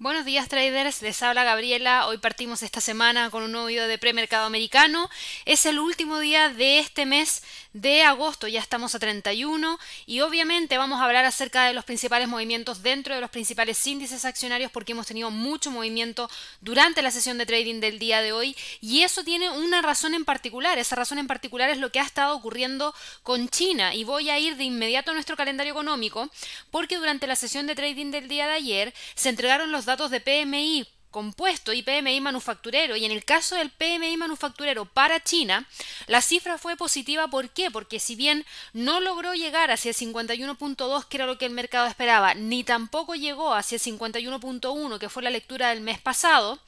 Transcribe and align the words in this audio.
Buenos 0.00 0.24
días 0.24 0.48
traders, 0.48 1.02
les 1.02 1.20
habla 1.24 1.42
Gabriela. 1.42 2.06
Hoy 2.06 2.18
partimos 2.18 2.62
esta 2.62 2.80
semana 2.80 3.30
con 3.30 3.42
un 3.42 3.50
nuevo 3.50 3.66
video 3.66 3.88
de 3.88 3.98
premercado 3.98 4.46
americano. 4.46 5.10
Es 5.44 5.66
el 5.66 5.80
último 5.80 6.20
día 6.20 6.50
de 6.50 6.78
este 6.78 7.04
mes 7.04 7.42
de 7.72 8.04
agosto, 8.04 8.46
ya 8.46 8.60
estamos 8.60 8.94
a 8.94 9.00
31 9.00 9.76
y 10.06 10.20
obviamente 10.20 10.78
vamos 10.78 11.00
a 11.00 11.04
hablar 11.04 11.24
acerca 11.24 11.64
de 11.64 11.74
los 11.74 11.84
principales 11.84 12.28
movimientos 12.28 12.82
dentro 12.84 13.16
de 13.16 13.20
los 13.20 13.30
principales 13.30 13.84
índices 13.88 14.24
accionarios 14.24 14.70
porque 14.70 14.92
hemos 14.92 15.08
tenido 15.08 15.32
mucho 15.32 15.72
movimiento 15.72 16.30
durante 16.60 17.02
la 17.02 17.10
sesión 17.10 17.36
de 17.36 17.46
trading 17.46 17.80
del 17.80 17.98
día 17.98 18.22
de 18.22 18.30
hoy 18.30 18.56
y 18.80 19.02
eso 19.02 19.24
tiene 19.24 19.50
una 19.50 19.82
razón 19.82 20.14
en 20.14 20.24
particular. 20.24 20.78
Esa 20.78 20.94
razón 20.94 21.18
en 21.18 21.26
particular 21.26 21.70
es 21.70 21.78
lo 21.78 21.90
que 21.90 21.98
ha 21.98 22.04
estado 22.04 22.36
ocurriendo 22.36 22.94
con 23.24 23.48
China 23.48 23.92
y 23.96 24.04
voy 24.04 24.30
a 24.30 24.38
ir 24.38 24.56
de 24.56 24.62
inmediato 24.62 25.10
a 25.10 25.14
nuestro 25.14 25.36
calendario 25.36 25.72
económico 25.72 26.30
porque 26.70 26.98
durante 26.98 27.26
la 27.26 27.34
sesión 27.34 27.66
de 27.66 27.74
trading 27.74 28.12
del 28.12 28.28
día 28.28 28.46
de 28.46 28.52
ayer 28.52 28.94
se 29.16 29.28
entregaron 29.28 29.72
los 29.72 29.87
datos 29.88 30.10
de 30.10 30.20
PMI 30.20 30.86
compuesto 31.10 31.72
y 31.72 31.82
PMI 31.82 32.20
manufacturero 32.20 32.96
y 32.96 33.04
en 33.04 33.12
el 33.12 33.24
caso 33.24 33.56
del 33.56 33.70
PMI 33.70 34.16
manufacturero 34.16 34.84
para 34.84 35.22
China 35.22 35.66
la 36.06 36.20
cifra 36.20 36.58
fue 36.58 36.76
positiva 36.76 37.28
¿por 37.28 37.50
qué? 37.50 37.70
porque 37.70 37.98
si 37.98 38.14
bien 38.14 38.44
no 38.74 39.00
logró 39.00 39.34
llegar 39.34 39.70
hacia 39.70 39.90
el 39.90 39.96
51.2 39.96 41.06
que 41.06 41.16
era 41.16 41.26
lo 41.26 41.38
que 41.38 41.46
el 41.46 41.52
mercado 41.52 41.86
esperaba 41.86 42.34
ni 42.34 42.62
tampoco 42.62 43.14
llegó 43.14 43.54
hacia 43.54 43.76
el 43.76 43.82
51.1 43.82 44.98
que 44.98 45.08
fue 45.08 45.22
la 45.22 45.30
lectura 45.30 45.70
del 45.70 45.80
mes 45.80 45.98
pasado 45.98 46.58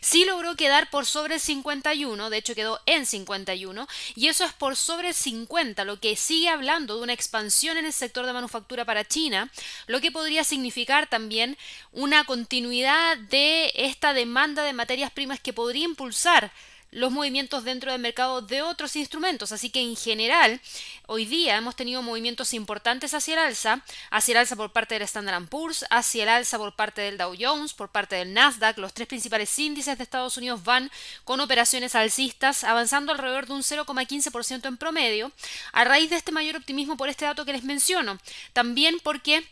sí 0.00 0.24
logró 0.24 0.56
quedar 0.56 0.90
por 0.90 1.06
sobre 1.06 1.36
el 1.36 1.40
51 1.40 2.30
de 2.30 2.36
hecho 2.36 2.54
quedó 2.54 2.80
en 2.84 3.06
51 3.06 3.88
y 4.14 4.28
eso 4.28 4.44
es 4.44 4.52
por 4.52 4.76
sobre 4.76 5.08
el 5.08 5.14
50 5.14 5.84
lo 5.84 6.00
que 6.00 6.16
sigue 6.16 6.50
hablando 6.50 6.96
de 6.96 7.02
una 7.02 7.12
expansión 7.14 7.78
en 7.78 7.86
el 7.86 7.92
sector 7.92 8.26
de 8.26 8.34
manufactura 8.34 8.84
para 8.84 9.04
China 9.04 9.50
lo 9.86 10.00
que 10.00 10.12
podría 10.12 10.44
significar 10.44 11.06
también 11.08 11.56
una 11.92 12.24
continuidad 12.24 13.16
de 13.16 13.85
esta 13.86 14.12
demanda 14.12 14.62
de 14.62 14.72
materias 14.72 15.10
primas 15.10 15.40
que 15.40 15.52
podría 15.52 15.84
impulsar 15.84 16.52
los 16.96 17.12
movimientos 17.12 17.64
dentro 17.64 17.92
del 17.92 18.00
mercado 18.00 18.40
de 18.40 18.62
otros 18.62 18.96
instrumentos. 18.96 19.52
Así 19.52 19.70
que 19.70 19.80
en 19.80 19.96
general, 19.96 20.60
hoy 21.06 21.26
día 21.26 21.56
hemos 21.56 21.76
tenido 21.76 22.00
movimientos 22.00 22.54
importantes 22.54 23.12
hacia 23.12 23.34
el 23.34 23.40
alza, 23.40 23.82
hacia 24.10 24.32
el 24.32 24.38
alza 24.38 24.56
por 24.56 24.72
parte 24.72 24.94
del 24.94 25.02
Standard 25.02 25.46
Poor's, 25.48 25.84
hacia 25.90 26.22
el 26.22 26.28
alza 26.28 26.58
por 26.58 26.74
parte 26.74 27.02
del 27.02 27.18
Dow 27.18 27.34
Jones, 27.38 27.74
por 27.74 27.90
parte 27.90 28.16
del 28.16 28.32
Nasdaq. 28.32 28.78
Los 28.78 28.94
tres 28.94 29.08
principales 29.08 29.58
índices 29.58 29.98
de 29.98 30.04
Estados 30.04 30.36
Unidos 30.36 30.64
van 30.64 30.90
con 31.24 31.40
operaciones 31.40 31.94
alcistas, 31.94 32.64
avanzando 32.64 33.12
alrededor 33.12 33.46
de 33.46 33.52
un 33.52 33.62
0,15% 33.62 34.66
en 34.66 34.76
promedio, 34.76 35.32
a 35.72 35.84
raíz 35.84 36.10
de 36.10 36.16
este 36.16 36.32
mayor 36.32 36.56
optimismo 36.56 36.96
por 36.96 37.08
este 37.08 37.24
dato 37.24 37.44
que 37.44 37.52
les 37.52 37.64
menciono. 37.64 38.18
También 38.52 39.00
porque 39.02 39.44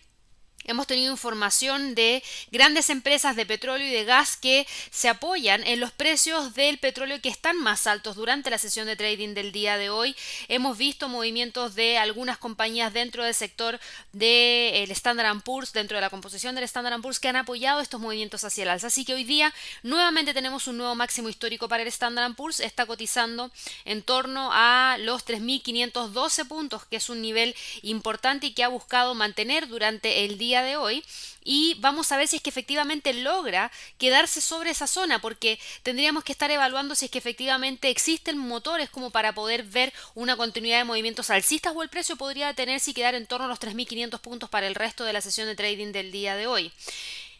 Hemos 0.64 0.86
tenido 0.86 1.12
información 1.12 1.94
de 1.94 2.22
grandes 2.50 2.88
empresas 2.88 3.36
de 3.36 3.44
petróleo 3.44 3.86
y 3.86 3.92
de 3.92 4.04
gas 4.04 4.36
que 4.36 4.66
se 4.90 5.08
apoyan 5.08 5.62
en 5.66 5.78
los 5.78 5.92
precios 5.92 6.54
del 6.54 6.78
petróleo 6.78 7.20
que 7.20 7.28
están 7.28 7.58
más 7.58 7.86
altos 7.86 8.16
durante 8.16 8.48
la 8.48 8.58
sesión 8.58 8.86
de 8.86 8.96
trading 8.96 9.34
del 9.34 9.52
día 9.52 9.76
de 9.76 9.90
hoy. 9.90 10.16
Hemos 10.48 10.78
visto 10.78 11.08
movimientos 11.08 11.74
de 11.74 11.98
algunas 11.98 12.38
compañías 12.38 12.92
dentro 12.92 13.24
del 13.24 13.34
sector 13.34 13.78
del 14.12 14.90
Standard 14.90 15.42
Poor's, 15.42 15.72
dentro 15.72 15.96
de 15.96 16.00
la 16.00 16.10
composición 16.10 16.54
del 16.54 16.64
Standard 16.64 17.00
Poor's, 17.00 17.20
que 17.20 17.28
han 17.28 17.36
apoyado 17.36 17.80
estos 17.80 18.00
movimientos 18.00 18.44
hacia 18.44 18.62
el 18.62 18.70
alza. 18.70 18.86
Así 18.86 19.04
que 19.04 19.14
hoy 19.14 19.24
día 19.24 19.52
nuevamente 19.82 20.32
tenemos 20.32 20.66
un 20.66 20.78
nuevo 20.78 20.94
máximo 20.94 21.28
histórico 21.28 21.68
para 21.68 21.82
el 21.82 21.88
Standard 21.88 22.34
Poor's. 22.34 22.60
Está 22.60 22.86
cotizando 22.86 23.50
en 23.84 24.02
torno 24.02 24.50
a 24.52 24.96
los 25.00 25.26
3.512 25.26 26.48
puntos, 26.48 26.84
que 26.86 26.96
es 26.96 27.08
un 27.10 27.20
nivel 27.20 27.54
importante 27.82 28.46
y 28.46 28.52
que 28.54 28.64
ha 28.64 28.68
buscado 28.68 29.14
mantener 29.14 29.68
durante 29.68 30.24
el 30.24 30.38
día 30.38 30.53
de 30.62 30.76
hoy 30.76 31.04
y 31.42 31.74
vamos 31.80 32.10
a 32.10 32.16
ver 32.16 32.26
si 32.26 32.36
es 32.36 32.42
que 32.42 32.50
efectivamente 32.50 33.12
logra 33.12 33.70
quedarse 33.98 34.40
sobre 34.40 34.70
esa 34.70 34.86
zona 34.86 35.20
porque 35.20 35.58
tendríamos 35.82 36.24
que 36.24 36.32
estar 36.32 36.50
evaluando 36.50 36.94
si 36.94 37.06
es 37.06 37.10
que 37.10 37.18
efectivamente 37.18 37.90
existen 37.90 38.38
motores 38.38 38.90
como 38.90 39.10
para 39.10 39.34
poder 39.34 39.62
ver 39.64 39.92
una 40.14 40.36
continuidad 40.36 40.78
de 40.78 40.84
movimientos 40.84 41.30
alcistas 41.30 41.74
o 41.76 41.82
el 41.82 41.90
precio 41.90 42.16
podría 42.16 42.48
detenerse 42.48 42.90
y 42.90 42.94
quedar 42.94 43.14
en 43.14 43.26
torno 43.26 43.46
a 43.46 43.48
los 43.48 43.60
3.500 43.60 44.20
puntos 44.20 44.50
para 44.50 44.66
el 44.66 44.74
resto 44.74 45.04
de 45.04 45.12
la 45.12 45.20
sesión 45.20 45.46
de 45.46 45.56
trading 45.56 45.92
del 45.92 46.12
día 46.12 46.34
de 46.36 46.46
hoy. 46.46 46.72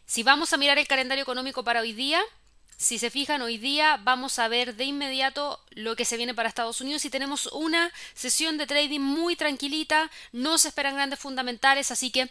Si 0.06 0.22
vamos 0.22 0.53
a 0.53 0.59
mirar 0.59 0.78
el 0.78 0.87
calendario 0.87 1.22
económico 1.22 1.65
para 1.65 1.81
hoy 1.81 1.93
día, 1.93 2.22
si 2.77 2.99
se 2.99 3.11
fijan, 3.11 3.41
hoy 3.41 3.56
día 3.56 3.99
vamos 4.03 4.38
a 4.38 4.49
ver 4.49 4.75
de 4.75 4.84
inmediato 4.84 5.61
lo 5.71 5.97
que 5.97 6.05
se 6.05 6.17
viene 6.17 6.34
para 6.34 6.49
Estados 6.49 6.81
Unidos 6.81 7.05
y 7.05 7.11
tenemos 7.11 7.47
una 7.47 7.91
sesión 8.15 8.59
de 8.59 8.67
trading 8.67 9.00
muy 9.00 9.37
tranquilita, 9.37 10.11
no 10.33 10.59
se 10.59 10.69
esperan 10.69 10.94
grandes 10.94 11.19
fundamentales, 11.19 11.91
así 11.91 12.11
que 12.11 12.28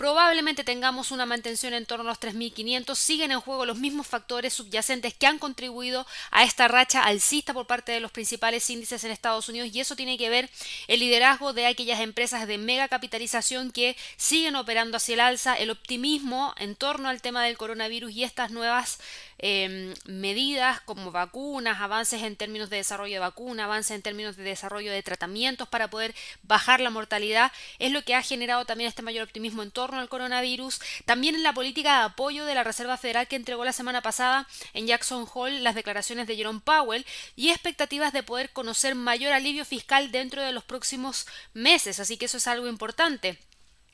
Probablemente 0.00 0.64
tengamos 0.64 1.10
una 1.10 1.26
mantención 1.26 1.74
en 1.74 1.84
torno 1.84 2.04
a 2.04 2.12
los 2.12 2.20
3.500. 2.20 2.94
Siguen 2.94 3.32
en 3.32 3.40
juego 3.42 3.66
los 3.66 3.76
mismos 3.76 4.06
factores 4.06 4.54
subyacentes 4.54 5.12
que 5.12 5.26
han 5.26 5.38
contribuido 5.38 6.06
a 6.30 6.42
esta 6.42 6.68
racha 6.68 7.02
alcista 7.02 7.52
por 7.52 7.66
parte 7.66 7.92
de 7.92 8.00
los 8.00 8.10
principales 8.10 8.70
índices 8.70 9.04
en 9.04 9.10
Estados 9.10 9.50
Unidos 9.50 9.68
y 9.70 9.78
eso 9.78 9.96
tiene 9.96 10.16
que 10.16 10.30
ver 10.30 10.48
el 10.88 11.00
liderazgo 11.00 11.52
de 11.52 11.66
aquellas 11.66 12.00
empresas 12.00 12.46
de 12.46 12.56
mega 12.56 12.88
capitalización 12.88 13.72
que 13.72 13.94
siguen 14.16 14.56
operando 14.56 14.96
hacia 14.96 15.12
el 15.12 15.20
alza, 15.20 15.54
el 15.58 15.68
optimismo 15.68 16.54
en 16.56 16.76
torno 16.76 17.10
al 17.10 17.20
tema 17.20 17.44
del 17.44 17.58
coronavirus 17.58 18.10
y 18.12 18.24
estas 18.24 18.52
nuevas 18.52 19.00
Em, 19.42 19.94
medidas 20.04 20.82
como 20.82 21.10
vacunas, 21.12 21.80
avances 21.80 22.22
en 22.22 22.36
términos 22.36 22.68
de 22.68 22.76
desarrollo 22.76 23.14
de 23.14 23.20
vacunas, 23.20 23.64
avances 23.64 23.92
en 23.92 24.02
términos 24.02 24.36
de 24.36 24.42
desarrollo 24.42 24.92
de 24.92 25.02
tratamientos 25.02 25.66
para 25.66 25.88
poder 25.88 26.14
bajar 26.42 26.80
la 26.80 26.90
mortalidad, 26.90 27.50
es 27.78 27.90
lo 27.90 28.02
que 28.02 28.14
ha 28.14 28.22
generado 28.22 28.66
también 28.66 28.88
este 28.88 29.00
mayor 29.00 29.24
optimismo 29.24 29.62
en 29.62 29.70
torno 29.70 29.98
al 29.98 30.10
coronavirus. 30.10 30.80
También 31.06 31.34
en 31.36 31.42
la 31.42 31.54
política 31.54 32.00
de 32.00 32.04
apoyo 32.04 32.44
de 32.44 32.54
la 32.54 32.64
Reserva 32.64 32.98
Federal 32.98 33.28
que 33.28 33.36
entregó 33.36 33.64
la 33.64 33.72
semana 33.72 34.02
pasada 34.02 34.46
en 34.74 34.86
Jackson 34.86 35.26
Hole 35.32 35.60
las 35.60 35.74
declaraciones 35.74 36.26
de 36.26 36.36
Jerome 36.36 36.60
Powell 36.62 37.06
y 37.34 37.48
expectativas 37.48 38.12
de 38.12 38.22
poder 38.22 38.50
conocer 38.50 38.94
mayor 38.94 39.32
alivio 39.32 39.64
fiscal 39.64 40.12
dentro 40.12 40.42
de 40.42 40.52
los 40.52 40.64
próximos 40.64 41.26
meses. 41.54 41.98
Así 41.98 42.18
que 42.18 42.26
eso 42.26 42.36
es 42.36 42.46
algo 42.46 42.68
importante. 42.68 43.38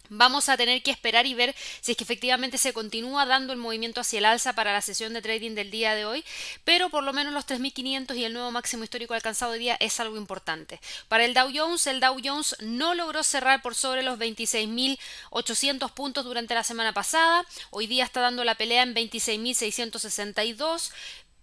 Vamos 0.09 0.49
a 0.49 0.57
tener 0.57 0.83
que 0.83 0.91
esperar 0.91 1.27
y 1.27 1.35
ver 1.35 1.55
si 1.81 1.93
es 1.93 1.99
que 1.99 2.05
efectivamente 2.05 2.59
se 2.59 2.73
continúa 2.73 3.27
dando 3.27 3.53
el 3.53 3.59
movimiento 3.59 4.01
hacia 4.01 4.19
el 4.19 4.25
alza 4.25 4.55
para 4.55 4.73
la 4.73 4.81
sesión 4.81 5.13
de 5.13 5.23
trading 5.23 5.55
del 5.55 5.71
día 5.71 5.95
de 5.95 6.05
hoy, 6.05 6.25
pero 6.65 6.89
por 6.91 7.05
lo 7.05 7.13
menos 7.13 7.33
los 7.33 7.47
3.500 7.47 8.17
y 8.17 8.25
el 8.25 8.33
nuevo 8.33 8.51
máximo 8.51 8.85
histórico 8.85 9.15
alcanzado 9.15 9.53
hoy 9.53 9.59
día 9.59 9.77
es 9.81 9.99
algo 10.01 10.17
importante. 10.17 10.81
Para 11.09 11.25
el 11.25 11.35
Dow 11.35 11.51
Jones, 11.55 11.87
el 11.87 12.01
Dow 12.01 12.17
Jones 12.23 12.57
no 12.61 12.95
logró 12.95 13.23
cerrar 13.23 13.63
por 13.63 13.75
sobre 13.75 14.03
los 14.03 14.19
26.800 14.19 15.93
puntos 15.93 16.25
durante 16.25 16.55
la 16.55 16.65
semana 16.65 16.93
pasada, 16.93 17.45
hoy 17.71 17.87
día 17.87 18.05
está 18.05 18.21
dando 18.21 18.45
la 18.45 18.55
pelea 18.55 18.83
en 18.83 18.95
26.662, 18.95 20.91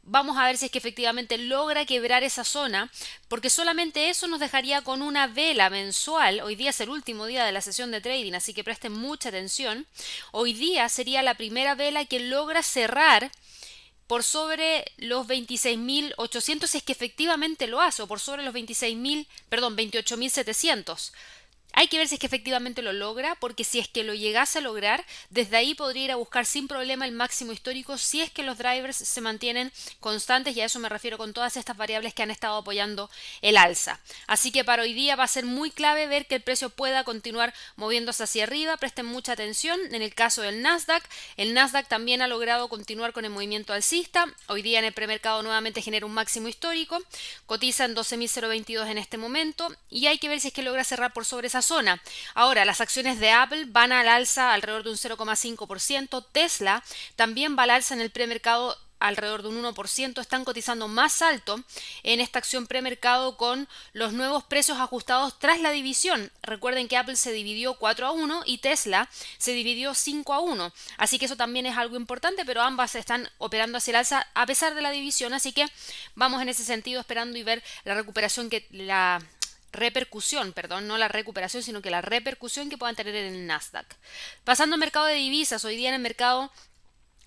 Vamos 0.05 0.37
a 0.37 0.45
ver 0.47 0.57
si 0.57 0.65
es 0.65 0.71
que 0.71 0.79
efectivamente 0.79 1.37
logra 1.37 1.85
quebrar 1.85 2.23
esa 2.23 2.43
zona, 2.43 2.91
porque 3.29 3.49
solamente 3.49 4.09
eso 4.09 4.27
nos 4.27 4.41
dejaría 4.41 4.81
con 4.81 5.01
una 5.01 5.27
vela 5.27 5.69
mensual. 5.69 6.41
Hoy 6.41 6.55
día 6.55 6.71
es 6.71 6.81
el 6.81 6.89
último 6.89 7.25
día 7.25 7.45
de 7.45 7.53
la 7.53 7.61
sesión 7.61 7.89
de 7.89 8.01
trading, 8.01 8.33
así 8.33 8.53
que 8.53 8.65
presten 8.65 8.91
mucha 8.91 9.29
atención. 9.29 9.87
Hoy 10.31 10.53
día 10.53 10.89
sería 10.89 11.23
la 11.23 11.35
primera 11.35 11.73
vela 11.75 12.03
que 12.03 12.19
logra 12.19 12.63
cerrar 12.63 13.31
por 14.05 14.23
sobre 14.23 14.91
los 14.97 15.25
26.800 15.25 16.67
si 16.67 16.79
es 16.79 16.83
que 16.83 16.91
efectivamente 16.91 17.67
lo 17.67 17.79
hace, 17.79 18.01
o 18.01 18.07
por 18.07 18.19
sobre 18.19 18.43
los 18.43 18.53
26.000, 18.53 19.25
perdón, 19.47 19.77
28.700. 19.77 21.13
Hay 21.73 21.87
que 21.87 21.97
ver 21.97 22.07
si 22.07 22.15
es 22.15 22.19
que 22.19 22.27
efectivamente 22.27 22.81
lo 22.81 22.93
logra, 22.93 23.35
porque 23.35 23.63
si 23.63 23.79
es 23.79 23.87
que 23.87 24.03
lo 24.03 24.13
llegase 24.13 24.59
a 24.59 24.61
lograr, 24.61 25.03
desde 25.31 25.57
ahí 25.57 25.73
podría 25.73 26.05
ir 26.05 26.11
a 26.11 26.15
buscar 26.17 26.45
sin 26.45 26.67
problema 26.67 27.05
el 27.05 27.11
máximo 27.11 27.51
histórico 27.51 27.97
si 27.97 28.21
es 28.21 28.29
que 28.31 28.43
los 28.43 28.59
drivers 28.59 28.95
se 28.95 29.21
mantienen 29.21 29.71
constantes 29.99 30.55
y 30.55 30.61
a 30.61 30.65
eso 30.65 30.79
me 30.79 30.87
refiero 30.87 31.17
con 31.17 31.33
todas 31.33 31.57
estas 31.57 31.75
variables 31.75 32.13
que 32.13 32.21
han 32.21 32.29
estado 32.29 32.57
apoyando 32.57 33.09
el 33.41 33.57
alza. 33.57 33.99
Así 34.27 34.51
que 34.51 34.63
para 34.63 34.83
hoy 34.83 34.93
día 34.93 35.15
va 35.15 35.23
a 35.23 35.27
ser 35.27 35.45
muy 35.45 35.71
clave 35.71 36.05
ver 36.05 36.27
que 36.27 36.35
el 36.35 36.41
precio 36.41 36.69
pueda 36.69 37.03
continuar 37.03 37.55
moviéndose 37.75 38.23
hacia 38.23 38.43
arriba. 38.43 38.77
Presten 38.77 39.07
mucha 39.07 39.31
atención 39.31 39.79
en 39.91 40.03
el 40.03 40.13
caso 40.13 40.43
del 40.43 40.61
Nasdaq. 40.61 41.03
El 41.37 41.55
Nasdaq 41.55 41.87
también 41.87 42.21
ha 42.21 42.27
logrado 42.27 42.69
continuar 42.69 43.13
con 43.13 43.25
el 43.25 43.31
movimiento 43.31 43.73
alcista. 43.73 44.27
Hoy 44.47 44.61
día 44.61 44.77
en 44.77 44.85
el 44.85 44.93
premercado 44.93 45.41
nuevamente 45.41 45.81
genera 45.81 46.05
un 46.05 46.13
máximo 46.13 46.47
histórico. 46.47 46.99
Cotiza 47.47 47.85
en 47.85 47.95
12.022 47.95 48.87
en 48.91 48.99
este 48.99 49.17
momento 49.17 49.75
y 49.89 50.05
hay 50.05 50.19
que 50.19 50.29
ver 50.29 50.39
si 50.39 50.49
es 50.49 50.53
que 50.53 50.61
logra 50.61 50.83
cerrar 50.83 51.13
por 51.13 51.25
sobre 51.25 51.47
esa 51.47 51.62
zona. 51.63 51.99
Ahora, 52.35 52.65
las 52.65 52.79
acciones 52.79 53.19
de 53.19 53.31
Apple 53.31 53.65
van 53.69 53.91
al 53.91 54.07
alza 54.07 54.53
alrededor 54.53 54.83
de 54.83 54.91
un 54.91 54.97
0,5%. 54.97 56.25
Tesla 56.31 56.83
también 57.15 57.57
va 57.57 57.63
al 57.63 57.71
alza 57.71 57.95
en 57.95 58.01
el 58.01 58.11
premercado 58.11 58.77
alrededor 59.03 59.41
de 59.43 59.49
un 59.49 59.61
1%, 59.61 60.21
están 60.21 60.45
cotizando 60.45 60.87
más 60.87 61.21
alto 61.21 61.61
en 62.03 62.21
esta 62.21 62.39
acción 62.39 62.67
premercado 62.67 63.35
con 63.35 63.67
los 63.91 64.13
nuevos 64.13 64.45
precios 64.45 64.77
ajustados 64.79 65.37
tras 65.39 65.59
la 65.59 65.71
división. 65.71 66.31
Recuerden 66.41 66.87
que 66.87 66.95
Apple 66.95 67.17
se 67.17 67.33
dividió 67.33 67.73
4 67.73 68.07
a 68.07 68.11
1 68.11 68.43
y 68.45 68.59
Tesla 68.59 69.09
se 69.37 69.51
dividió 69.51 69.93
5 69.93 70.33
a 70.33 70.39
1. 70.39 70.71
Así 70.97 71.19
que 71.19 71.25
eso 71.25 71.35
también 71.35 71.65
es 71.65 71.75
algo 71.75 71.97
importante, 71.97 72.45
pero 72.45 72.61
ambas 72.61 72.95
están 72.95 73.29
operando 73.39 73.77
hacia 73.77 73.91
el 73.91 73.97
alza 73.97 74.25
a 74.33 74.45
pesar 74.45 74.73
de 74.73 74.81
la 74.81 74.91
división. 74.91 75.33
Así 75.33 75.51
que 75.51 75.65
vamos 76.15 76.41
en 76.41 76.47
ese 76.47 76.63
sentido 76.63 77.01
esperando 77.01 77.37
y 77.37 77.43
ver 77.43 77.61
la 77.83 77.95
recuperación 77.95 78.49
que 78.49 78.67
la 78.71 79.21
repercusión, 79.73 80.53
perdón, 80.53 80.87
no 80.87 80.97
la 80.97 81.07
recuperación, 81.07 81.63
sino 81.63 81.81
que 81.81 81.89
la 81.89 82.01
repercusión 82.01 82.69
que 82.69 82.77
puedan 82.77 82.95
tener 82.95 83.15
en 83.15 83.33
el 83.33 83.47
Nasdaq. 83.47 83.85
Pasando 84.43 84.75
al 84.75 84.79
mercado 84.79 85.05
de 85.05 85.15
divisas, 85.15 85.65
hoy 85.65 85.75
día 85.75 85.89
en 85.89 85.95
el 85.95 86.01
mercado 86.01 86.51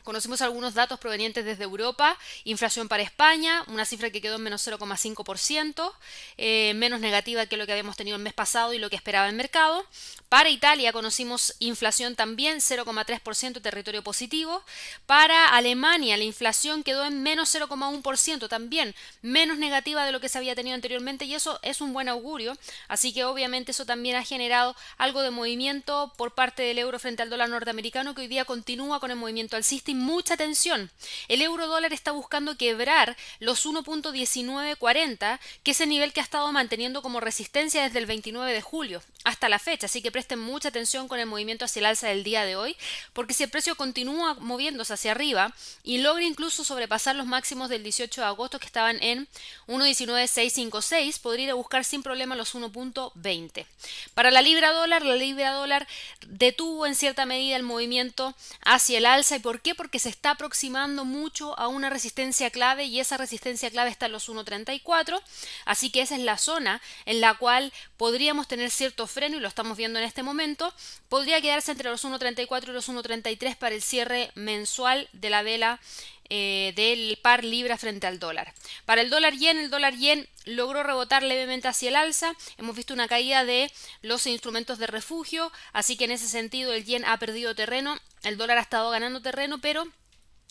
Conocimos 0.07 0.41
algunos 0.41 0.75
datos 0.75 1.01
provenientes 1.01 1.45
desde 1.45 1.65
Europa, 1.65 2.17
inflación 2.45 2.87
para 2.87 3.03
España, 3.03 3.65
una 3.67 3.85
cifra 3.85 4.11
que 4.11 4.21
quedó 4.21 4.37
en 4.37 4.43
menos 4.43 4.65
0,5%, 4.65 5.93
eh, 6.37 6.75
menos 6.77 7.01
negativa 7.01 7.47
que 7.47 7.57
lo 7.57 7.67
que 7.67 7.73
habíamos 7.73 7.97
tenido 7.97 8.17
el 8.17 8.23
mes 8.23 8.33
pasado 8.33 8.73
y 8.73 8.79
lo 8.79 8.89
que 8.89 8.95
esperaba 8.95 9.29
el 9.29 9.35
mercado. 9.35 9.85
Para 10.29 10.49
Italia 10.49 10.93
conocimos 10.93 11.57
inflación 11.59 12.15
también 12.15 12.59
0,3% 12.59 13.61
territorio 13.61 14.03
positivo. 14.03 14.63
Para 15.07 15.49
Alemania 15.49 16.17
la 16.17 16.23
inflación 16.23 16.85
quedó 16.85 17.05
en 17.05 17.25
menos 17.25 17.53
0,1% 17.53 18.49
también, 18.49 18.95
menos 19.23 19.59
negativa 19.59 20.05
de 20.05 20.13
lo 20.13 20.21
que 20.21 20.29
se 20.29 20.39
había 20.39 20.55
tenido 20.55 20.77
anteriormente 20.77 21.25
y 21.25 21.35
eso 21.35 21.59
es 21.63 21.81
un 21.81 21.93
buen 21.93 22.09
augurio. 22.09 22.57
Así 22.87 23.13
que 23.13 23.25
obviamente 23.25 23.73
eso 23.73 23.87
también 23.87 24.15
ha 24.15 24.25
generado 24.25 24.77
algo 24.99 25.23
de 25.23 25.31
movimiento 25.33 26.13
por 26.17 26.33
parte 26.33 26.63
del 26.63 26.79
euro 26.79 27.01
frente 27.01 27.23
al 27.23 27.31
dólar 27.31 27.49
norteamericano 27.49 28.15
que 28.15 28.21
hoy 28.21 28.29
día 28.29 28.45
continúa 28.45 29.01
con 29.01 29.11
el 29.11 29.17
movimiento 29.17 29.57
alcista 29.57 29.91
mucha 29.97 30.35
atención. 30.35 30.91
El 31.29 31.43
euro 31.43 31.67
dólar 31.67 31.93
está 31.93 32.13
buscando 32.13 32.57
quebrar 32.57 33.17
los 33.41 33.67
1.1940, 33.67 35.39
que 35.63 35.71
es 35.71 35.81
el 35.81 35.89
nivel 35.89 36.13
que 36.13 36.21
ha 36.21 36.25
estado 36.25 36.51
manteniendo 36.53 37.03
como 37.03 37.21
resistencia 37.21 37.83
desde 37.83 37.99
el 37.99 38.07
29 38.07 38.53
de 38.53 38.63
julio 38.63 39.03
hasta 39.25 39.49
la 39.49 39.59
fecha. 39.59 39.87
Así 39.87 40.03
que 40.03 40.13
presten 40.13 40.39
mucha 40.39 40.69
atención 40.69 41.09
con 41.09 41.19
el 41.19 41.27
movimiento 41.27 41.65
hacia 41.65 41.81
el 41.81 41.87
alza 41.87 42.09
del 42.09 42.23
día 42.23 42.45
de 42.45 42.57
hoy, 42.57 42.77
porque 43.13 43.35
si 43.35 43.43
el 43.43 43.51
precio 43.51 43.75
continúa 43.75 44.35
moviéndose 44.35 44.95
hacia 44.95 45.11
arriba 45.11 45.53
y 45.83 45.99
logra 45.99 46.25
incluso 46.25 46.65
sobrepasar 46.65 47.17
los 47.17 47.27
máximos 47.27 47.69
del 47.69 47.83
18 47.83 48.21
de 48.21 48.27
agosto 48.27 48.61
que 48.61 48.67
estaban 48.67 49.03
en 49.03 49.27
1.19656, 49.67 51.21
podría 51.21 51.47
ir 51.47 51.51
a 51.51 51.55
buscar 51.55 51.85
sin 51.85 52.03
problema 52.03 52.37
los 52.37 52.55
1.20. 52.55 53.67
Para 54.15 54.31
la 54.31 54.43
libra 54.43 54.73
dólar, 54.73 55.05
la 55.05 55.17
libra 55.17 55.53
dólar 55.53 55.89
detuvo 56.27 56.87
en 56.87 56.95
cierta 56.95 57.27
medida 57.27 57.57
el 57.57 57.63
movimiento 57.63 58.35
hacia 58.65 58.99
el 58.99 59.07
alza. 59.07 59.37
¿Y 59.37 59.41
por 59.41 59.61
qué? 59.61 59.75
Porque 59.75 59.86
se 59.99 60.09
está 60.09 60.33
aproximando 60.33 61.05
mucho 61.05 61.59
a 61.59 61.69
una 61.69 61.91
resistencia 61.91 62.51
clave 62.51 62.85
y 62.85 63.01
esa 63.01 63.17
resistencia 63.17 63.71
clave 63.71 63.91
está 63.91 64.07
en 64.07 64.13
los 64.13 64.29
1.34. 64.29 65.21
Así 65.65 65.91
que 65.91 66.03
esa 66.03 66.17
es 66.17 66.23
la 66.23 66.39
zona 66.39 66.81
en 67.05 67.21
la 67.21 67.35
cual 67.35 67.73
podríamos 67.97 68.49
tener 68.49 68.71
cierto 68.71 69.07
freno 69.07 69.37
y 69.37 69.41
lo 69.41 69.49
estamos 69.49 69.77
viendo 69.77 69.99
en 69.99 70.05
este 70.05 70.23
momento. 70.23 70.73
Podría 71.09 71.41
quedarse 71.41 71.73
entre 71.73 71.91
los 71.91 72.05
1.34 72.05 72.69
y 72.69 72.73
los 72.73 72.89
1.33 72.89 73.57
para 73.57 73.75
el 73.75 73.83
cierre 73.83 74.31
mensual 74.35 75.09
de 75.13 75.31
la 75.31 75.43
vela 75.43 75.81
eh, 76.29 76.73
del 76.77 77.19
par 77.23 77.45
libra 77.45 77.79
frente 77.79 78.07
al 78.07 78.19
dólar. 78.19 78.53
Para 78.85 79.01
el 79.01 79.11
dólar 79.11 79.35
yen, 79.35 79.59
el 79.59 79.71
dólar 79.71 79.95
yen 79.97 80.29
logró 80.45 80.83
rebotar 80.83 81.23
levemente 81.23 81.69
hacia 81.69 81.89
el 81.89 81.97
alza. 81.97 82.35
Hemos 82.59 82.77
visto 82.77 82.95
una 82.95 83.09
caída 83.09 83.45
de 83.45 83.71
los 84.03 84.27
instrumentos 84.27 84.79
de 84.79 84.87
refugio, 84.87 85.53
así 85.73 85.97
que 85.97 86.05
en 86.05 86.13
ese 86.13 86.29
sentido 86.29 86.73
el 86.73 86.85
yen 86.85 87.05
ha 87.05 87.19
perdido 87.19 87.55
terreno, 87.55 87.99
el 88.23 88.37
dólar 88.37 88.59
ha 88.59 88.63
estado 88.63 88.91
ganando 88.91 89.23
terreno, 89.23 89.59
pero 89.61 89.87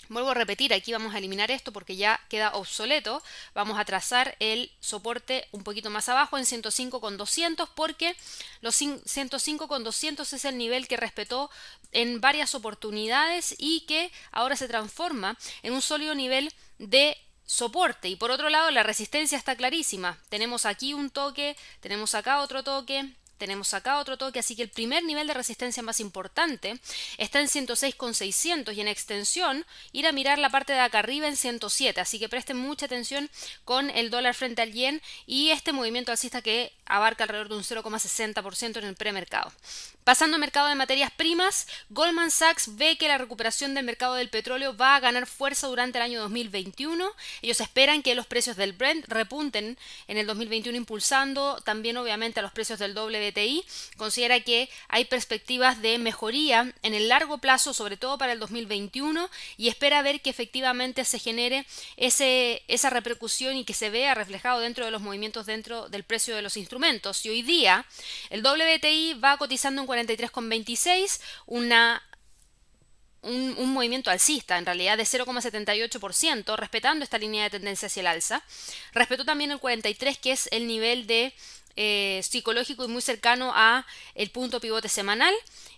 Vuelvo 0.09 0.31
a 0.31 0.33
repetir, 0.33 0.73
aquí 0.73 0.91
vamos 0.91 1.13
a 1.13 1.17
eliminar 1.17 1.51
esto 1.51 1.71
porque 1.71 1.95
ya 1.95 2.19
queda 2.29 2.53
obsoleto. 2.53 3.21
Vamos 3.53 3.79
a 3.79 3.85
trazar 3.85 4.35
el 4.39 4.71
soporte 4.79 5.47
un 5.51 5.63
poquito 5.63 5.89
más 5.89 6.09
abajo 6.09 6.37
en 6.37 6.45
105,200 6.45 7.69
porque 7.69 8.15
los 8.61 8.75
105,200 8.75 10.33
es 10.33 10.45
el 10.45 10.57
nivel 10.57 10.87
que 10.87 10.97
respetó 10.97 11.49
en 11.91 12.21
varias 12.21 12.55
oportunidades 12.55 13.55
y 13.57 13.81
que 13.81 14.11
ahora 14.31 14.55
se 14.55 14.67
transforma 14.67 15.37
en 15.63 15.73
un 15.73 15.81
sólido 15.81 16.15
nivel 16.15 16.53
de 16.77 17.17
soporte. 17.45 18.09
Y 18.09 18.15
por 18.15 18.31
otro 18.31 18.49
lado, 18.49 18.71
la 18.71 18.83
resistencia 18.83 19.37
está 19.37 19.55
clarísima. 19.55 20.19
Tenemos 20.29 20.65
aquí 20.65 20.93
un 20.93 21.09
toque, 21.09 21.55
tenemos 21.79 22.15
acá 22.15 22.41
otro 22.41 22.63
toque, 22.63 23.13
tenemos 23.37 23.73
acá 23.73 23.99
otro 23.99 24.17
toque, 24.17 24.39
así 24.39 24.55
que 24.55 24.63
el 24.63 24.69
primer 24.69 25.03
nivel 25.03 25.27
de 25.27 25.33
resistencia 25.33 25.83
más 25.83 25.99
importante 25.99 26.79
está 27.17 27.39
en 27.41 27.47
106,600 27.47 28.75
y 28.75 28.81
en 28.81 28.87
extensión 28.87 29.65
ir 29.91 30.07
a 30.07 30.11
mirar 30.11 30.39
la 30.39 30.49
parte 30.49 30.73
de 30.73 30.79
acá 30.79 30.99
arriba 30.99 31.27
en 31.27 31.35
107, 31.35 31.99
así 32.01 32.19
que 32.19 32.29
presten 32.29 32.57
mucha 32.57 32.85
atención 32.85 33.29
con 33.63 33.89
el 33.89 34.09
dólar 34.09 34.33
frente 34.35 34.61
al 34.61 34.71
yen 34.71 35.01
y 35.25 35.49
este 35.49 35.71
movimiento 35.71 36.11
alcista 36.11 36.41
que 36.41 36.73
abarca 36.85 37.23
alrededor 37.23 37.49
de 37.49 37.55
un 37.55 37.63
0,60% 37.63 38.77
en 38.77 38.85
el 38.85 38.95
premercado. 38.95 39.51
Pasando 40.03 40.35
al 40.35 40.41
mercado 40.41 40.67
de 40.67 40.75
materias 40.75 41.11
primas, 41.11 41.67
Goldman 41.89 42.29
Sachs 42.29 42.75
ve 42.75 42.95
que 42.95 43.07
la 43.07 43.17
recuperación 43.17 43.73
del 43.73 43.85
mercado 43.85 44.13
del 44.13 44.29
petróleo 44.29 44.77
va 44.77 44.95
a 44.95 44.99
ganar 44.99 45.25
fuerza 45.25 45.65
durante 45.65 45.97
el 45.97 46.03
año 46.03 46.21
2021. 46.21 47.11
Ellos 47.41 47.59
esperan 47.59 48.03
que 48.03 48.13
los 48.13 48.27
precios 48.27 48.55
del 48.55 48.73
Brent 48.73 49.05
repunten 49.07 49.79
en 50.07 50.17
el 50.17 50.27
2021 50.27 50.77
impulsando 50.77 51.59
también 51.63 51.97
obviamente 51.97 52.39
a 52.39 52.43
los 52.43 52.51
precios 52.51 52.77
del 52.77 52.93
Considera 53.97 54.39
que 54.39 54.69
hay 54.87 55.05
perspectivas 55.05 55.81
de 55.81 55.97
mejoría 55.97 56.73
en 56.83 56.93
el 56.93 57.09
largo 57.09 57.37
plazo, 57.37 57.73
sobre 57.73 57.97
todo 57.97 58.17
para 58.17 58.33
el 58.33 58.39
2021, 58.39 59.29
y 59.57 59.67
espera 59.67 60.01
ver 60.01 60.21
que 60.21 60.29
efectivamente 60.29 61.05
se 61.05 61.19
genere 61.19 61.65
ese, 61.97 62.63
esa 62.67 62.89
repercusión 62.89 63.55
y 63.57 63.65
que 63.65 63.73
se 63.73 63.89
vea 63.89 64.15
reflejado 64.15 64.59
dentro 64.59 64.85
de 64.85 64.91
los 64.91 65.01
movimientos 65.01 65.45
dentro 65.45 65.89
del 65.89 66.03
precio 66.03 66.35
de 66.35 66.41
los 66.41 66.57
instrumentos. 66.57 67.25
Y 67.25 67.29
hoy 67.29 67.41
día 67.41 67.85
el 68.29 68.41
WTI 68.41 69.15
va 69.15 69.37
cotizando 69.37 69.81
en 69.81 69.87
43,26, 69.87 71.19
una 71.45 72.01
un, 73.25 73.73
movimiento 73.73 74.09
alcista, 74.09 74.57
en 74.57 74.65
realidad 74.65 74.97
de 74.97 75.03
0,78%, 75.03 76.55
respetando 76.55 77.03
esta 77.03 77.17
línea 77.17 77.43
de 77.43 77.49
tendencia 77.49 77.87
hacia 77.87 78.01
el 78.01 78.07
alza. 78.07 78.43
Respetó 78.93 79.25
también 79.25 79.51
el 79.51 79.59
43, 79.59 80.17
que 80.17 80.31
es 80.31 80.47
el 80.51 80.67
nivel 80.67 81.07
de 81.07 81.33
eh, 81.75 82.21
psicológico 82.23 82.85
y 82.85 82.87
muy 82.87 83.01
cercano 83.01 83.51
a 83.53 83.85
el 84.13 84.29
punto 84.29 84.61
pivote 84.61 84.87
semanal 84.87 85.33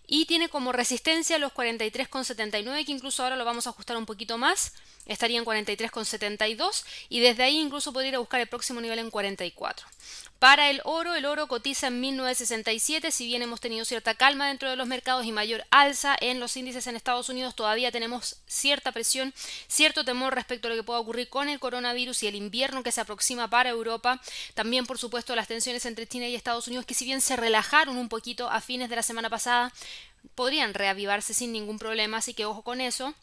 y 0.05 0.25
tiene 0.25 0.47
como 0.47 0.71
resistencia 0.71 1.39
los 1.39 1.51
43,79 1.53 2.85
que 2.85 2.91
incluso 2.91 3.23
ahora 3.23 3.35
lo 3.35 3.43
vamos 3.43 3.65
a 3.65 3.71
ajustar 3.71 3.97
un 3.97 4.05
poquito 4.05 4.37
más 4.37 4.73
estaría 5.07 5.39
en 5.39 5.45
43,72 5.45 6.83
y 7.09 7.19
desde 7.19 7.43
ahí 7.43 7.57
incluso 7.57 7.93
podría 7.93 8.09
ir 8.09 8.15
a 8.15 8.19
buscar 8.19 8.41
el 8.41 8.47
próximo 8.47 8.81
nivel 8.81 8.99
en 8.99 9.09
44 9.09 9.87
para 10.39 10.69
el 10.69 10.81
oro, 10.83 11.15
el 11.15 11.25
oro 11.25 11.47
cotiza 11.47 11.87
en 11.87 11.99
1967, 11.99 13.11
si 13.11 13.25
bien 13.25 13.41
hemos 13.41 13.59
tenido 13.59 13.85
cierta 13.85 14.13
calma 14.13 14.47
dentro 14.47 14.69
de 14.69 14.75
los 14.75 14.87
mercados 14.87 15.25
y 15.25 15.31
mayor 15.31 15.65
alza 15.71 16.15
en 16.19 16.39
los 16.39 16.55
índices 16.55 16.85
en 16.85 16.95
Estados 16.95 17.29
Unidos, 17.29 17.55
todavía 17.55 17.91
tenemos 17.91 18.35
cierta 18.45 18.91
presión, 18.91 19.33
cierto 19.67 20.05
temor 20.05 20.35
respecto 20.35 20.67
a 20.67 20.69
lo 20.69 20.75
que 20.75 20.83
pueda 20.83 20.99
ocurrir 20.99 21.29
con 21.29 21.49
el 21.49 21.59
coronavirus 21.59 22.21
y 22.21 22.27
el 22.27 22.35
invierno 22.35 22.83
que 22.83 22.91
se 22.91 23.01
aproxima 23.01 23.49
para 23.49 23.71
Europa. 23.71 24.21
También, 24.53 24.85
por 24.85 24.99
supuesto, 24.99 25.35
las 25.35 25.47
tensiones 25.47 25.87
entre 25.87 26.07
China 26.07 26.27
y 26.27 26.35
Estados 26.35 26.67
Unidos, 26.67 26.85
que 26.85 26.93
si 26.93 27.05
bien 27.05 27.21
se 27.21 27.35
relajaron 27.35 27.97
un 27.97 28.09
poquito 28.09 28.47
a 28.47 28.61
fines 28.61 28.89
de 28.89 28.95
la 28.95 29.03
semana 29.03 29.31
pasada, 29.31 29.73
podrían 30.35 30.75
reavivarse 30.75 31.33
sin 31.33 31.51
ningún 31.51 31.79
problema, 31.79 32.17
así 32.17 32.35
que 32.35 32.45
ojo 32.45 32.61
con 32.61 32.79
eso. 32.79 33.15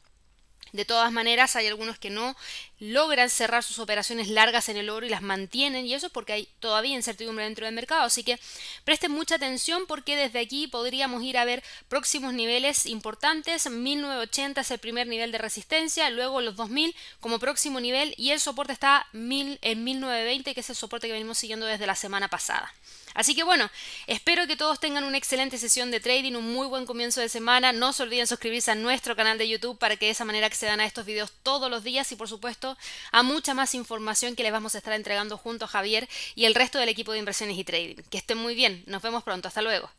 De 0.74 0.84
todas 0.84 1.12
maneras, 1.12 1.54
hay 1.54 1.68
algunos 1.68 2.00
que 2.00 2.10
no 2.10 2.34
logran 2.80 3.30
cerrar 3.30 3.62
sus 3.62 3.78
operaciones 3.78 4.26
largas 4.26 4.68
en 4.68 4.76
el 4.76 4.90
oro 4.90 5.06
y 5.06 5.08
las 5.08 5.22
mantienen, 5.22 5.86
y 5.86 5.94
eso 5.94 6.06
es 6.06 6.12
porque 6.12 6.32
hay 6.32 6.48
todavía 6.58 6.96
incertidumbre 6.96 7.44
dentro 7.44 7.64
del 7.64 7.76
mercado. 7.76 8.02
Así 8.02 8.24
que 8.24 8.40
presten 8.82 9.12
mucha 9.12 9.36
atención 9.36 9.86
porque 9.86 10.16
desde 10.16 10.40
aquí 10.40 10.66
podríamos 10.66 11.22
ir 11.22 11.38
a 11.38 11.44
ver 11.44 11.62
próximos 11.88 12.34
niveles 12.34 12.86
importantes. 12.86 13.70
1980 13.70 14.62
es 14.62 14.70
el 14.72 14.80
primer 14.80 15.06
nivel 15.06 15.30
de 15.30 15.38
resistencia, 15.38 16.10
luego 16.10 16.40
los 16.40 16.56
2000 16.56 16.92
como 17.20 17.38
próximo 17.38 17.78
nivel, 17.78 18.12
y 18.16 18.32
el 18.32 18.40
soporte 18.40 18.72
está 18.72 19.06
en 19.12 19.84
1920, 19.84 20.54
que 20.54 20.60
es 20.60 20.70
el 20.70 20.76
soporte 20.76 21.06
que 21.06 21.12
venimos 21.12 21.38
siguiendo 21.38 21.66
desde 21.66 21.86
la 21.86 21.94
semana 21.94 22.26
pasada. 22.26 22.74
Así 23.14 23.34
que 23.34 23.44
bueno, 23.44 23.70
espero 24.06 24.46
que 24.46 24.56
todos 24.56 24.80
tengan 24.80 25.04
una 25.04 25.16
excelente 25.16 25.56
sesión 25.56 25.90
de 25.90 26.00
trading, 26.00 26.34
un 26.34 26.52
muy 26.52 26.66
buen 26.66 26.84
comienzo 26.84 27.20
de 27.20 27.28
semana. 27.28 27.72
No 27.72 27.92
se 27.92 28.02
olviden 28.02 28.26
suscribirse 28.26 28.72
a 28.72 28.74
nuestro 28.74 29.16
canal 29.16 29.38
de 29.38 29.48
YouTube 29.48 29.78
para 29.78 29.96
que 29.96 30.06
de 30.06 30.12
esa 30.12 30.24
manera 30.24 30.46
accedan 30.46 30.80
a 30.80 30.86
estos 30.86 31.06
videos 31.06 31.32
todos 31.42 31.70
los 31.70 31.84
días 31.84 32.10
y 32.12 32.16
por 32.16 32.28
supuesto 32.28 32.76
a 33.12 33.22
mucha 33.22 33.54
más 33.54 33.74
información 33.74 34.34
que 34.34 34.42
les 34.42 34.52
vamos 34.52 34.74
a 34.74 34.78
estar 34.78 34.92
entregando 34.92 35.38
junto 35.38 35.64
a 35.64 35.68
Javier 35.68 36.08
y 36.34 36.44
el 36.44 36.54
resto 36.54 36.78
del 36.78 36.88
equipo 36.88 37.12
de 37.12 37.18
inversiones 37.20 37.56
y 37.56 37.64
trading. 37.64 38.02
Que 38.10 38.18
estén 38.18 38.38
muy 38.38 38.54
bien, 38.54 38.82
nos 38.86 39.02
vemos 39.02 39.22
pronto, 39.22 39.48
hasta 39.48 39.62
luego. 39.62 39.90